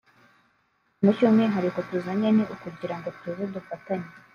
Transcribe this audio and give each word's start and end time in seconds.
Ikintu 0.93 1.11
cy’umwihariko 1.17 1.79
tuzanye 1.89 2.27
ni 2.35 2.43
ukugira 2.55 2.95
ngo 2.97 3.09
tuze 3.19 3.43
dufatanye 3.55 4.09